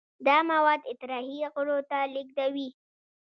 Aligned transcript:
دا 0.27 0.37
مواد 0.51 0.81
اطراحي 0.91 1.39
غړو 1.53 1.77
ته 1.89 1.97
لیږدوي. 2.13 2.69